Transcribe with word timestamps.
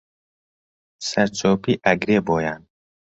سەرچۆپی 1.07 1.81
ئەگرێ 1.85 2.17
بۆیان 2.27 2.61